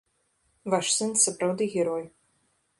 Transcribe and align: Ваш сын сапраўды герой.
Ваш 0.75 0.87
сын 0.95 1.11
сапраўды 1.25 1.63
герой. 1.77 2.03